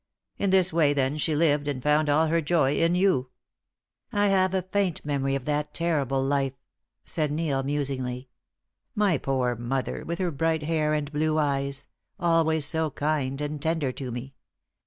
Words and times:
In 0.39 0.49
this 0.49 0.73
way, 0.73 0.93
then, 0.95 1.19
she 1.19 1.35
lived, 1.35 1.67
and 1.67 1.83
found 1.83 2.09
all 2.09 2.25
her 2.25 2.41
joy 2.41 2.75
in 2.75 2.95
you!" 2.95 3.29
"I 4.11 4.29
have 4.29 4.51
a 4.55 4.63
faint 4.63 5.05
memory 5.05 5.35
of 5.35 5.45
that 5.45 5.75
terrible 5.75 6.23
life," 6.23 6.53
said 7.05 7.31
Neil, 7.31 7.61
musingly. 7.61 8.27
"My 8.95 9.19
poor 9.19 9.55
mother, 9.55 10.03
with 10.03 10.17
her 10.17 10.31
bright 10.31 10.63
hair 10.63 10.95
and 10.95 11.11
blue 11.11 11.37
eyes, 11.37 11.85
always 12.19 12.65
so 12.65 12.89
kind 12.89 13.39
and 13.41 13.61
tender 13.61 13.91
to 13.91 14.09
me. 14.09 14.33